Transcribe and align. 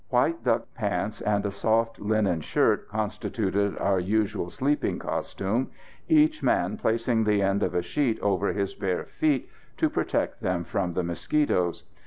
White 0.09 0.43
duck 0.43 0.65
pants 0.73 1.21
and 1.21 1.45
a 1.45 1.51
soft 1.51 1.99
linen 1.99 2.41
shirt 2.41 2.89
constituted 2.89 3.77
our 3.77 3.99
usual 3.99 4.49
sleeping 4.49 4.97
costume; 4.97 5.69
each 6.09 6.41
man 6.41 6.75
placing 6.75 7.23
the 7.23 7.43
end 7.43 7.61
of 7.61 7.75
a 7.75 7.83
sheet 7.83 8.19
over 8.19 8.51
his 8.51 8.73
bare 8.73 9.05
feet 9.05 9.47
to 9.77 9.91
protect 9.91 10.41
them 10.41 10.63
from 10.63 10.93
the 10.93 11.03
mosquitoes. 11.03 11.83